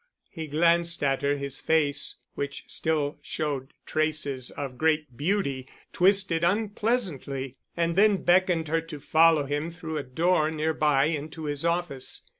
He 0.31 0.47
glanced 0.47 1.03
at 1.03 1.21
her, 1.21 1.35
his 1.37 1.61
face, 1.61 2.15
which 2.33 2.63
still 2.65 3.19
showed 3.21 3.71
traces 3.85 4.49
of 4.49 4.79
great 4.79 5.15
beauty, 5.15 5.67
twisted 5.93 6.43
unpleasantly, 6.43 7.57
and 7.77 7.95
then 7.95 8.23
beckoned 8.23 8.67
her 8.67 8.81
to 8.81 8.99
follow 8.99 9.43
him 9.45 9.69
through 9.69 9.97
a 9.97 10.03
door 10.03 10.49
nearby 10.49 11.03
into 11.05 11.43
his 11.43 11.63
office. 11.63 12.23